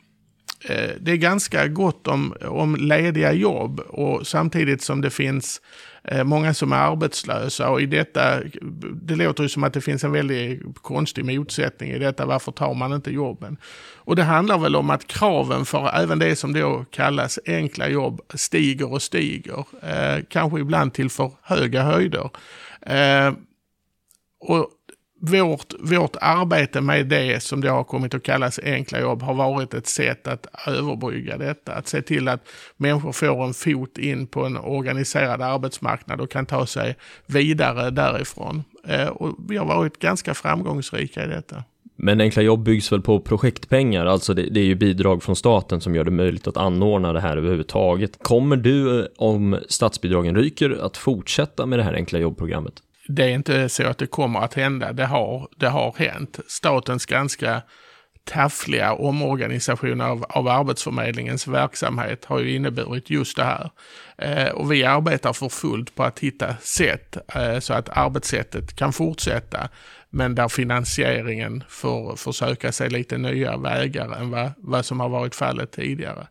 Eh, 0.66 0.90
det 1.00 1.12
är 1.12 1.18
ganska 1.18 1.68
gott 1.68 2.08
om, 2.08 2.34
om 2.42 2.76
lediga 2.76 3.34
jobb 3.34 3.80
och 3.80 4.28
samtidigt 4.28 4.82
som 4.82 5.02
det 5.02 5.10
finns 5.10 5.62
eh, 6.04 6.24
många 6.24 6.54
som 6.54 6.72
är 6.72 6.78
arbetslösa 6.78 7.70
och 7.70 7.82
i 7.82 7.86
detta, 7.86 8.40
det 8.94 9.16
låter 9.16 9.44
ju 9.44 9.50
som 9.50 9.64
att 9.64 9.74
det 9.74 9.82
finns 9.82 10.04
en 10.04 10.12
väldigt 10.12 10.62
konstig 10.82 11.26
motsättning 11.26 11.90
i 11.90 12.00
detta, 12.00 12.26
varför 12.26 12.52
tar 12.52 12.74
man 12.74 12.94
inte 12.94 13.12
jobben? 13.12 13.58
Och 13.96 14.16
det 14.16 14.24
handlar 14.24 14.58
väl 14.58 14.76
om 14.76 14.90
att 14.90 15.08
kraven 15.08 15.66
för 15.66 15.90
även 15.96 16.20
det 16.20 16.36
som 16.36 16.54
då 16.54 16.86
kallas 16.92 17.40
enkla 17.46 17.90
jobb 17.90 18.22
stiger 18.34 18.92
och 18.92 19.02
stiger, 19.02 19.66
eh, 19.82 20.24
kanske 20.30 20.60
ibland 20.60 20.94
till 20.94 21.10
för 21.10 21.32
höga 21.42 21.84
höjder. 21.84 22.30
Eh, 22.82 23.34
och 24.40 24.70
vårt, 25.26 25.74
vårt 25.80 26.16
arbete 26.22 26.82
med 26.82 27.08
det 27.08 27.44
som 27.44 27.62
det 27.62 27.70
har 27.70 27.84
kommit 27.84 28.14
att 28.14 28.24
kallas 28.24 28.60
enkla 28.64 29.00
jobb 29.00 29.22
har 29.22 29.34
varit 29.34 29.74
ett 29.74 29.88
sätt 29.88 30.28
att 30.28 30.48
överbrygga 30.68 31.38
detta. 31.38 31.74
Att 31.74 31.88
se 31.88 32.02
till 32.02 32.28
att 32.28 32.48
människor 32.78 33.12
får 33.12 33.44
en 33.44 33.54
fot 33.54 33.98
in 33.98 34.28
på 34.28 34.46
en 34.46 34.58
organiserad 34.58 35.42
arbetsmarknad 35.42 36.22
och 36.22 36.32
kan 36.32 36.46
ta 36.46 36.66
sig 36.66 36.96
vidare 37.26 37.90
därifrån. 37.90 38.64
Eh, 38.88 39.08
och 39.08 39.36
vi 39.50 39.58
har 39.58 39.66
varit 39.66 40.00
ganska 40.00 40.34
framgångsrika 40.34 41.26
i 41.26 41.28
detta. 41.28 41.64
Men 41.96 42.22
enkla 42.22 42.42
jobb 42.42 42.64
byggs 42.64 42.92
väl 42.92 43.02
på 43.02 43.20
projektpengar, 43.20 44.06
alltså 44.06 44.34
det, 44.34 44.44
det, 44.44 44.60
är 44.60 44.66
ju 44.66 44.76
bidrag 44.76 45.24
från 45.24 45.36
staten 45.36 45.82
som 45.82 45.96
gör 45.96 46.04
det 46.04 46.12
möjligt 46.12 46.48
att 46.48 46.58
anordna 46.58 47.14
det 47.14 47.22
här 47.22 47.38
överhuvudtaget. 47.38 48.24
Kommer 48.24 48.56
du, 48.56 49.00
eh, 49.00 49.06
om 49.18 49.60
statsbidragen 49.70 50.36
ryker, 50.36 50.86
att 50.86 50.98
fortsätta 50.98 51.66
med 51.66 51.80
det 51.80 51.84
här 51.84 51.94
enkla 51.94 52.20
jobbprogrammet? 52.20 52.74
Det 53.08 53.24
är 53.24 53.30
inte 53.30 53.70
så 53.70 53.88
att 53.88 53.98
det 53.98 54.08
kommer 54.08 54.40
att 54.40 54.54
hända. 54.54 54.94
Det 54.94 55.06
har, 55.06 55.48
det 55.58 55.68
har 55.68 55.96
hänt. 55.98 56.40
Statens 56.48 57.06
ganska 57.06 57.62
taffliga 58.24 58.94
omorganisation 58.94 60.02
av, 60.02 60.26
av 60.30 60.48
Arbetsförmedlingens 60.48 61.48
verksamhet 61.48 62.26
har 62.26 62.40
ju 62.40 62.56
inneburit 62.56 63.10
just 63.10 63.38
det 63.38 63.44
här. 63.44 63.70
Eh, 64.18 64.50
och 64.50 64.72
vi 64.72 64.84
arbetar 64.84 65.34
för 65.34 65.50
fullt 65.50 65.96
på 65.96 66.04
att 66.04 66.20
hitta 66.20 66.56
sätt 66.58 67.18
eh, 67.36 67.60
så 67.60 67.74
att 67.74 67.90
arbetssättet 67.90 68.76
kan 68.76 68.94
fortsätta, 68.94 69.70
men 70.10 70.36
där 70.36 70.48
finansieringen 70.48 71.64
får, 71.70 72.16
försöka 72.16 72.72
sig 72.72 72.90
lite 72.90 73.18
nya 73.18 73.58
vägar 73.58 74.16
än 74.16 74.32
vad, 74.32 74.52
vad 74.58 74.86
som 74.86 75.00
har 75.00 75.10
varit 75.10 75.36
fallet 75.36 75.72
tidigare. 75.72 76.28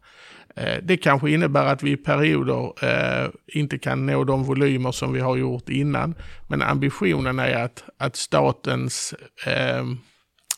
Eh, 0.57 0.79
det 0.83 0.97
kanske 0.97 1.31
innebär 1.31 1.67
att 1.67 1.83
vi 1.83 1.91
i 1.91 1.97
perioder 1.97 2.73
eh, 2.85 3.31
inte 3.47 3.79
kan 3.79 4.07
nå 4.07 4.25
de 4.25 4.45
volymer 4.45 4.93
som 4.93 5.13
vi 5.13 5.21
har 5.21 5.37
gjort 5.37 5.69
innan. 5.69 6.15
Men 6.49 6.63
ambitionen 6.63 7.39
är 7.39 7.65
att, 7.65 7.85
att 7.99 8.17
statens 8.17 9.15
eh, 9.47 9.85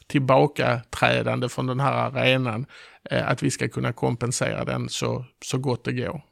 tillbakaträdande 0.07 1.49
från 1.49 1.67
den 1.67 1.81
här 1.81 1.93
arenan, 1.93 2.67
eh, 3.11 3.29
att 3.29 3.43
vi 3.43 3.51
ska 3.51 3.69
kunna 3.69 3.93
kompensera 3.93 4.65
den 4.65 4.89
så, 4.89 5.25
så 5.45 5.59
gott 5.59 5.85
det 5.85 5.93
går. 5.93 6.23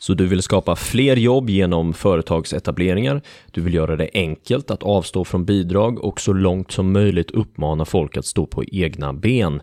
Så 0.00 0.14
du 0.14 0.26
vill 0.26 0.42
skapa 0.42 0.76
fler 0.76 1.16
jobb 1.16 1.50
genom 1.50 1.94
företagsetableringar. 1.94 3.22
Du 3.50 3.60
vill 3.60 3.74
göra 3.74 3.96
det 3.96 4.10
enkelt 4.14 4.70
att 4.70 4.82
avstå 4.82 5.24
från 5.24 5.44
bidrag 5.44 6.04
och 6.04 6.20
så 6.20 6.32
långt 6.32 6.72
som 6.72 6.92
möjligt 6.92 7.30
uppmana 7.30 7.84
folk 7.84 8.16
att 8.16 8.26
stå 8.26 8.46
på 8.46 8.64
egna 8.64 9.12
ben. 9.12 9.62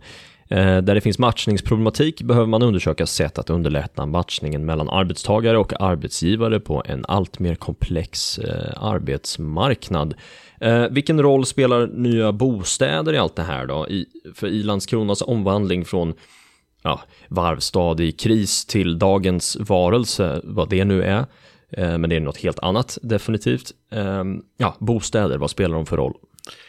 Eh, 0.52 0.78
där 0.78 0.96
det 0.96 1.02
finns 1.02 1.20
matchningsproblematik 1.20 2.22
behöver 2.22 2.48
man 2.48 2.64
undersöka 2.64 3.06
sätt 3.06 3.38
att 3.38 3.50
underlätta 3.50 4.06
matchningen 4.06 4.66
mellan 4.66 4.90
arbetstagare 4.90 5.58
och 5.58 5.82
arbetsgivare 5.82 6.60
på 6.60 6.84
en 6.86 7.06
allt 7.08 7.40
mer 7.40 7.56
komplex 7.56 8.40
eh, 8.40 8.84
arbetsmarknad. 8.84 10.14
Eh, 10.62 10.88
vilken 10.92 11.22
roll 11.22 11.46
spelar 11.46 11.88
nya 11.88 12.32
bostäder 12.32 13.14
i 13.14 13.18
allt 13.18 13.36
det 13.36 13.44
här 13.44 13.66
då? 13.66 13.88
I, 13.90 14.06
för 14.36 14.48
i 14.48 14.64
Landskronas 14.64 15.22
omvandling 15.22 15.86
från 15.86 16.14
ja, 16.84 17.02
varvstad 17.28 18.04
i 18.04 18.12
kris 18.12 18.66
till 18.66 19.00
dagens 19.00 19.58
varelse, 19.60 20.42
vad 20.44 20.70
det 20.70 20.86
nu 20.86 21.04
är. 21.04 21.26
Eh, 21.72 21.98
men 21.98 22.10
det 22.10 22.16
är 22.16 22.20
något 22.20 22.38
helt 22.38 22.60
annat 22.60 22.98
definitivt. 23.02 23.72
Eh, 23.92 24.24
ja, 24.58 24.76
bostäder, 24.80 25.38
vad 25.38 25.50
spelar 25.50 25.76
de 25.76 25.86
för 25.86 25.98
roll? 25.98 26.14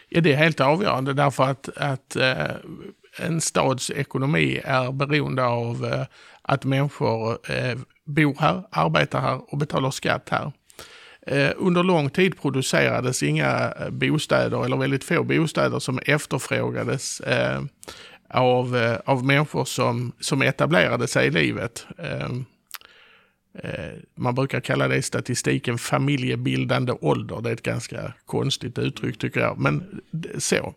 Ja, 0.08 0.20
det 0.20 0.32
är 0.32 0.36
helt 0.36 0.60
avgörande 0.60 1.12
därför 1.12 1.44
att, 1.44 1.68
att 1.76 2.16
eh, 2.16 2.44
en 3.18 3.40
stads 3.40 3.90
ekonomi 3.90 4.60
är 4.64 4.92
beroende 4.92 5.44
av 5.44 5.84
eh, 5.84 6.06
att 6.42 6.64
människor 6.64 7.38
eh, 7.50 7.78
bor 8.04 8.36
här, 8.38 8.62
arbetar 8.70 9.20
här 9.20 9.52
och 9.52 9.58
betalar 9.58 9.90
skatt 9.90 10.28
här. 10.28 10.52
Eh, 11.26 11.52
under 11.56 11.82
lång 11.82 12.10
tid 12.10 12.40
producerades 12.40 13.22
inga 13.22 13.74
bostäder, 13.90 14.64
eller 14.64 14.76
väldigt 14.76 15.04
få 15.04 15.24
bostäder, 15.24 15.78
som 15.78 15.98
efterfrågades 16.06 17.22
av, 18.28 18.96
av 19.04 19.24
människor 19.24 19.64
som, 19.64 20.12
som 20.20 20.42
etablerade 20.42 21.08
sig 21.08 21.26
i 21.26 21.30
livet. 21.30 21.86
Ehm, 21.98 22.44
man 24.14 24.34
brukar 24.34 24.60
kalla 24.60 24.88
det 24.88 24.96
i 24.96 25.02
statistiken 25.02 25.78
familjebildande 25.78 26.92
ålder. 26.92 27.40
Det 27.40 27.48
är 27.48 27.52
ett 27.52 27.62
ganska 27.62 28.12
konstigt 28.26 28.78
uttryck 28.78 29.18
tycker 29.18 29.40
jag, 29.40 29.58
men 29.58 30.00
så. 30.38 30.74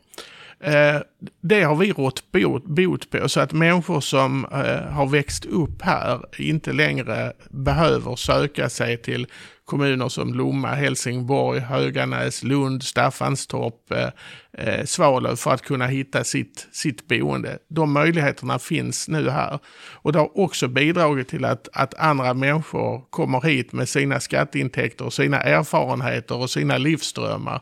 Eh, 0.63 1.01
det 1.41 1.63
har 1.63 1.75
vi 1.75 1.91
rått 1.91 2.31
bot, 2.31 2.65
bot 2.65 3.09
på 3.09 3.29
så 3.29 3.39
att 3.39 3.53
människor 3.53 4.01
som 4.01 4.45
eh, 4.45 4.91
har 4.91 5.07
växt 5.07 5.45
upp 5.45 5.81
här 5.81 6.25
inte 6.37 6.73
längre 6.73 7.33
behöver 7.49 8.15
söka 8.15 8.69
sig 8.69 8.97
till 8.97 9.27
kommuner 9.65 10.09
som 10.09 10.33
Lomma, 10.33 10.67
Helsingborg, 10.67 11.59
Höganäs, 11.59 12.43
Lund, 12.43 12.83
Staffanstorp, 12.83 13.91
eh, 13.91 14.09
eh, 14.57 14.85
Svalöv 14.85 15.35
för 15.35 15.51
att 15.51 15.61
kunna 15.61 15.87
hitta 15.87 16.23
sitt, 16.23 16.67
sitt 16.71 17.07
boende. 17.07 17.57
De 17.69 17.93
möjligheterna 17.93 18.59
finns 18.59 19.07
nu 19.07 19.29
här. 19.29 19.59
Och 19.91 20.11
det 20.11 20.19
har 20.19 20.39
också 20.39 20.67
bidragit 20.67 21.27
till 21.27 21.45
att, 21.45 21.69
att 21.73 21.93
andra 21.93 22.33
människor 22.33 23.01
kommer 23.09 23.41
hit 23.41 23.73
med 23.73 23.89
sina 23.89 24.19
skatteintäkter, 24.19 25.09
sina 25.09 25.41
erfarenheter 25.41 26.37
och 26.37 26.49
sina 26.49 26.77
livsdrömmar 26.77 27.61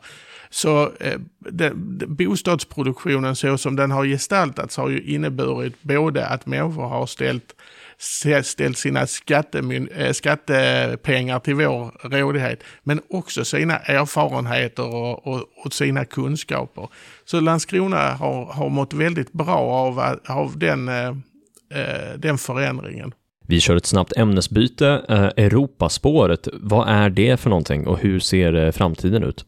så 0.52 0.92
eh, 1.00 1.18
det, 1.38 1.72
bostadsproduktionen 2.06 3.36
så 3.36 3.58
som 3.58 3.76
den 3.76 3.90
har 3.90 4.04
gestaltats 4.04 4.76
har 4.76 4.88
ju 4.88 5.02
inneburit 5.02 5.82
både 5.82 6.26
att 6.26 6.46
människor 6.46 6.88
har 6.88 7.06
ställt 7.06 7.54
ställt 8.42 8.78
sina 8.78 9.00
eh, 9.00 10.12
skattepengar 10.12 11.38
till 11.38 11.54
vår 11.54 12.08
rådighet, 12.08 12.62
men 12.82 13.00
också 13.10 13.44
sina 13.44 13.78
erfarenheter 13.78 14.94
och, 14.94 15.26
och, 15.26 15.44
och, 15.64 15.72
sina 15.72 16.04
kunskaper. 16.04 16.88
Så 17.24 17.40
Landskrona 17.40 18.12
har, 18.12 18.44
har 18.44 18.68
mått 18.68 18.94
väldigt 18.94 19.32
bra 19.32 19.58
av, 19.58 20.18
av 20.28 20.58
den, 20.58 20.88
eh, 20.88 21.08
eh 21.74 22.18
den 22.18 22.38
förändringen. 22.38 23.14
Vi 23.46 23.60
kör 23.60 23.76
ett 23.76 23.86
snabbt 23.86 24.16
ämnesbyte. 24.16 25.04
Eh, 25.08 25.44
Europaspåret, 25.44 26.48
vad 26.52 26.88
är 26.88 27.10
det 27.10 27.40
för 27.40 27.50
någonting 27.50 27.86
och 27.86 27.98
hur 27.98 28.20
ser 28.20 28.72
framtiden 28.72 29.22
ut? 29.22 29.44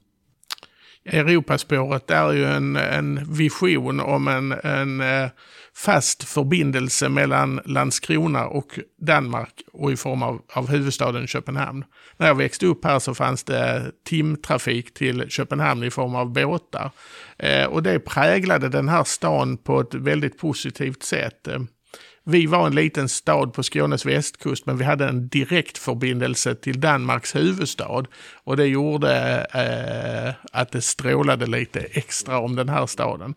Europaspåret 1.06 2.10
är 2.10 2.32
ju 2.32 2.44
en, 2.44 2.76
en 2.76 3.34
vision 3.34 4.00
om 4.00 4.28
en, 4.28 4.52
en 4.52 5.00
eh, 5.00 5.30
fast 5.76 6.24
förbindelse 6.24 7.08
mellan 7.08 7.60
Landskrona 7.64 8.46
och 8.46 8.78
Danmark 9.00 9.62
och 9.72 9.92
i 9.92 9.96
form 9.96 10.22
av, 10.22 10.42
av 10.52 10.68
huvudstaden 10.68 11.26
Köpenhamn. 11.26 11.84
När 12.16 12.26
jag 12.26 12.34
växte 12.34 12.66
upp 12.66 12.84
här 12.84 12.98
så 12.98 13.14
fanns 13.14 13.44
det 13.44 13.92
timtrafik 14.06 14.94
till 14.94 15.26
Köpenhamn 15.28 15.84
i 15.84 15.90
form 15.90 16.14
av 16.14 16.32
båtar. 16.32 16.90
Eh, 17.38 17.66
och 17.66 17.82
det 17.82 17.98
präglade 17.98 18.68
den 18.68 18.88
här 18.88 19.04
stan 19.04 19.56
på 19.56 19.80
ett 19.80 19.94
väldigt 19.94 20.38
positivt 20.38 21.02
sätt. 21.02 21.48
Vi 22.26 22.46
var 22.46 22.66
en 22.66 22.74
liten 22.74 23.08
stad 23.08 23.52
på 23.52 23.62
Skånes 23.62 24.06
västkust 24.06 24.66
men 24.66 24.76
vi 24.76 24.84
hade 24.84 25.08
en 25.08 25.28
direktförbindelse 25.28 26.54
till 26.54 26.80
Danmarks 26.80 27.36
huvudstad. 27.36 28.04
Och 28.44 28.56
det 28.56 28.66
gjorde 28.66 29.46
eh, 29.54 30.34
att 30.60 30.72
det 30.72 30.80
strålade 30.80 31.46
lite 31.46 31.80
extra 31.80 32.38
om 32.38 32.56
den 32.56 32.68
här 32.68 32.86
staden. 32.86 33.34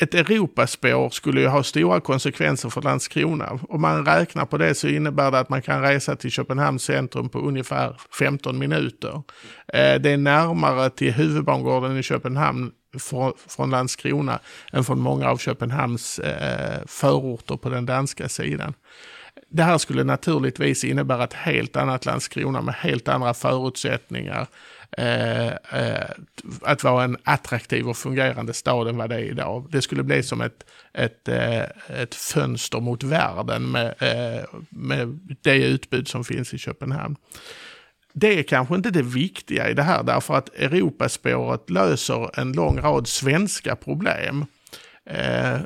Ett 0.00 0.14
Europaspår 0.14 1.10
skulle 1.10 1.40
ju 1.40 1.46
ha 1.46 1.62
stora 1.62 2.00
konsekvenser 2.00 2.68
för 2.68 2.82
Landskrona. 2.82 3.58
Om 3.68 3.80
man 3.80 4.06
räknar 4.06 4.46
på 4.46 4.58
det 4.58 4.74
så 4.74 4.88
innebär 4.88 5.30
det 5.30 5.38
att 5.38 5.48
man 5.48 5.62
kan 5.62 5.82
resa 5.82 6.16
till 6.16 6.30
Köpenhamns 6.30 6.82
centrum 6.82 7.28
på 7.28 7.38
ungefär 7.38 7.96
15 8.18 8.58
minuter. 8.58 9.22
Eh, 9.68 10.00
det 10.00 10.10
är 10.10 10.16
närmare 10.16 10.90
till 10.90 11.12
huvudbangården 11.12 11.98
i 11.98 12.02
Köpenhamn 12.02 12.70
från 13.46 13.70
Landskrona 13.70 14.40
än 14.72 14.84
från 14.84 15.00
många 15.00 15.28
av 15.28 15.38
Köpenhamns 15.38 16.18
eh, 16.18 16.80
förorter 16.86 17.56
på 17.56 17.68
den 17.68 17.86
danska 17.86 18.28
sidan. 18.28 18.74
Det 19.48 19.62
här 19.62 19.78
skulle 19.78 20.04
naturligtvis 20.04 20.84
innebära 20.84 21.24
ett 21.24 21.32
helt 21.32 21.76
annat 21.76 22.06
Landskrona 22.06 22.62
med 22.62 22.74
helt 22.74 23.08
andra 23.08 23.34
förutsättningar. 23.34 24.46
Eh, 24.98 25.46
eh, 25.46 26.10
att 26.62 26.84
vara 26.84 27.04
en 27.04 27.16
attraktiv 27.24 27.88
och 27.88 27.96
fungerande 27.96 28.52
stad 28.52 28.88
än 28.88 28.96
vad 28.96 29.10
det 29.10 29.14
är 29.14 29.24
idag. 29.24 29.68
Det 29.70 29.82
skulle 29.82 30.02
bli 30.02 30.22
som 30.22 30.40
ett, 30.40 30.64
ett, 30.92 31.28
eh, 31.28 31.62
ett 31.88 32.14
fönster 32.14 32.80
mot 32.80 33.02
världen 33.02 33.70
med, 33.70 33.94
eh, 33.98 34.44
med 34.68 35.18
det 35.42 35.66
utbud 35.66 36.08
som 36.08 36.24
finns 36.24 36.54
i 36.54 36.58
Köpenhamn 36.58 37.16
det 38.12 38.38
är 38.38 38.42
kanske 38.42 38.74
inte 38.74 38.90
det 38.90 39.02
viktiga 39.02 39.70
i 39.70 39.74
det 39.74 39.82
här 39.82 40.02
därför 40.02 40.34
att 40.34 40.48
Europaspåret 40.54 41.70
löser 41.70 42.40
en 42.40 42.52
lång 42.52 42.80
rad 42.80 43.08
svenska 43.08 43.76
problem. 43.76 44.44
Eh, 45.10 45.60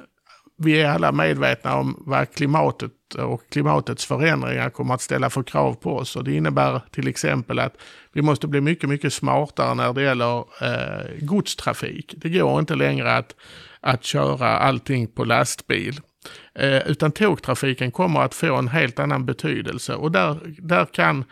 vi 0.58 0.80
är 0.80 0.90
alla 0.90 1.12
medvetna 1.12 1.76
om 1.76 2.02
vad 2.06 2.34
klimatet 2.34 3.14
och 3.18 3.42
klimatets 3.50 4.06
förändringar 4.06 4.70
kommer 4.70 4.94
att 4.94 5.02
ställa 5.02 5.30
för 5.30 5.42
krav 5.42 5.74
på 5.74 5.96
oss. 5.96 6.16
Och 6.16 6.24
det 6.24 6.34
innebär 6.34 6.80
till 6.90 7.08
exempel 7.08 7.58
att 7.58 7.74
vi 8.12 8.22
måste 8.22 8.46
bli 8.46 8.60
mycket, 8.60 8.88
mycket 8.88 9.12
smartare 9.12 9.74
när 9.74 9.92
det 9.92 10.02
gäller 10.02 10.38
eh, 10.38 11.20
godstrafik. 11.20 12.14
Det 12.16 12.28
går 12.28 12.60
inte 12.60 12.74
längre 12.74 13.16
att, 13.16 13.34
att 13.80 14.04
köra 14.04 14.58
allting 14.58 15.06
på 15.06 15.24
lastbil. 15.24 16.00
Eh, 16.54 16.86
utan 16.86 17.12
tågtrafiken 17.12 17.90
kommer 17.90 18.20
att 18.20 18.34
få 18.34 18.56
en 18.56 18.68
helt 18.68 18.98
annan 18.98 19.26
betydelse 19.26 19.94
och 19.94 20.12
där, 20.12 20.38
där 20.58 20.84
kan 20.84 21.24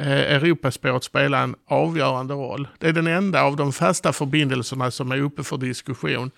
Eh, 0.00 0.34
Europaspåret 0.34 1.04
spela 1.04 1.38
en 1.38 1.54
avgörande 1.66 2.34
roll. 2.34 2.68
Det 2.78 2.88
är 2.88 2.92
den 2.92 3.06
enda 3.06 3.42
av 3.42 3.56
de 3.56 3.72
fasta 3.72 4.12
förbindelserna 4.12 4.90
som 4.90 5.12
är 5.12 5.20
uppe 5.20 5.42
för 5.42 5.56
diskussion 5.56 6.30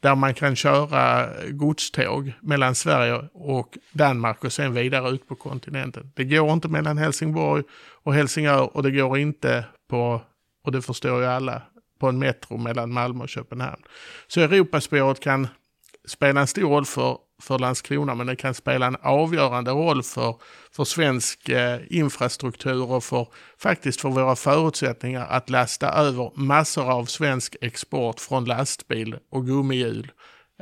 där 0.00 0.14
man 0.14 0.34
kan 0.34 0.56
köra 0.56 1.28
godståg 1.50 2.32
mellan 2.40 2.74
Sverige 2.74 3.28
och 3.32 3.78
Danmark 3.92 4.44
och 4.44 4.52
sen 4.52 4.74
vidare 4.74 5.10
ut 5.10 5.28
på 5.28 5.34
kontinenten. 5.34 6.12
Det 6.14 6.24
går 6.24 6.52
inte 6.52 6.68
mellan 6.68 6.98
Helsingborg 6.98 7.62
och 8.02 8.14
Helsingör 8.14 8.76
och 8.76 8.82
det 8.82 8.90
går 8.90 9.18
inte 9.18 9.64
på, 9.88 10.20
och 10.64 10.72
det 10.72 10.82
förstår 10.82 11.20
ju 11.20 11.26
alla, 11.26 11.62
på 12.00 12.08
en 12.08 12.18
metro 12.18 12.56
mellan 12.56 12.92
Malmö 12.92 13.24
och 13.24 13.28
Köpenhamn. 13.28 13.82
Så 14.26 14.40
Europaspåret 14.40 15.20
kan 15.20 15.48
spela 16.08 16.40
en 16.40 16.46
stor 16.46 16.70
roll 16.70 16.84
för 16.84 17.18
för 17.42 17.58
Landskrona, 17.58 18.14
men 18.14 18.26
det 18.26 18.36
kan 18.36 18.54
spela 18.54 18.86
en 18.86 18.96
avgörande 19.02 19.70
roll 19.70 20.02
för, 20.02 20.34
för 20.72 20.84
svensk 20.84 21.48
eh, 21.48 21.80
infrastruktur 21.90 22.90
och 22.90 23.04
för, 23.04 23.26
faktiskt 23.58 24.00
för 24.00 24.08
våra 24.08 24.36
förutsättningar 24.36 25.26
att 25.30 25.50
lasta 25.50 25.88
över 25.88 26.30
massor 26.34 26.90
av 26.92 27.04
svensk 27.04 27.56
export 27.60 28.20
från 28.20 28.44
lastbil 28.44 29.16
och 29.32 29.46
gummihjul 29.46 30.10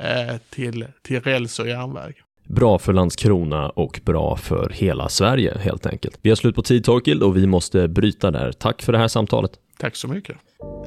eh, 0.01 0.37
till, 0.49 0.87
till 1.03 1.21
räls 1.21 1.59
och 1.59 1.67
järnväg. 1.67 2.15
Bra 2.49 2.79
för 2.79 2.93
Landskrona 2.93 3.69
och 3.69 3.99
bra 4.05 4.35
för 4.35 4.69
hela 4.69 5.09
Sverige 5.09 5.57
helt 5.59 5.85
enkelt. 5.85 6.19
Vi 6.21 6.29
har 6.29 6.35
slut 6.35 6.55
på 6.55 6.61
tid 6.61 6.83
Torkild 6.83 7.23
och 7.23 7.37
vi 7.37 7.47
måste 7.47 7.87
bryta 7.87 8.31
där. 8.31 8.51
Tack 8.51 8.81
för 8.81 8.91
det 8.91 8.97
här 8.97 9.07
samtalet. 9.07 9.51
Tack 9.77 9.95
så 9.95 10.07
mycket. 10.07 10.37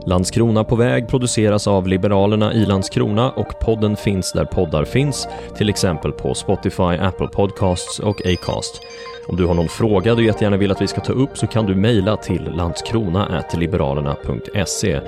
Landskrona 0.07 0.65
på 0.65 0.77
väg 0.77 1.09
produceras 1.09 1.67
av 1.67 1.87
Liberalerna 1.87 2.55
i 2.55 2.67
Landskrona 2.67 3.31
och 3.31 3.61
podden 3.61 3.97
finns 3.97 4.33
där 4.33 4.45
poddar 4.45 4.85
finns, 4.85 5.29
till 5.57 5.69
exempel 5.69 6.13
på 6.13 6.35
Spotify, 6.35 6.83
Apple 6.83 7.27
Podcasts 7.27 7.99
och 7.99 8.27
Acast. 8.27 8.81
Om 9.29 9.37
du 9.37 9.47
har 9.47 9.55
någon 9.55 9.69
fråga 9.69 10.15
du 10.15 10.27
jättegärna 10.27 10.57
vill 10.57 10.71
att 10.71 10.83
vi 10.83 10.87
ska 10.87 11.01
ta 11.01 11.13
upp 11.13 11.39
så 11.39 11.47
kan 11.47 11.67
du 11.67 11.75
mejla 11.75 12.17
till 12.17 12.45
landskrona.liberalerna.se. 12.45 15.01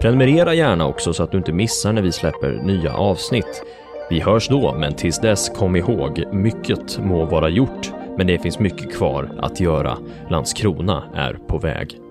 Prenumerera 0.00 0.54
gärna 0.54 0.86
också 0.86 1.12
så 1.12 1.22
att 1.22 1.30
du 1.30 1.38
inte 1.38 1.52
missar 1.52 1.92
när 1.92 2.02
vi 2.02 2.12
släpper 2.12 2.52
nya 2.52 2.94
avsnitt. 2.94 3.62
Vi 4.10 4.20
hörs 4.20 4.48
då, 4.48 4.74
men 4.78 4.94
tills 4.94 5.18
dess 5.18 5.48
kom 5.48 5.76
ihåg, 5.76 6.24
mycket 6.32 6.98
må 6.98 7.24
vara 7.24 7.48
gjort, 7.48 7.92
men 8.16 8.26
det 8.26 8.38
finns 8.38 8.58
mycket 8.58 8.96
kvar 8.96 9.30
att 9.38 9.60
göra. 9.60 9.98
Landskrona 10.30 11.02
är 11.14 11.38
på 11.48 11.58
väg. 11.58 12.03